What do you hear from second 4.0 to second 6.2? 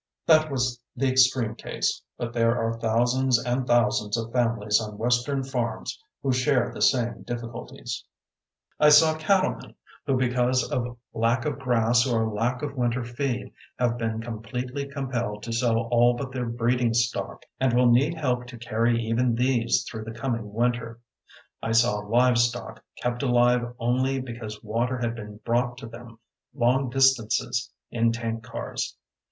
of families on Western farms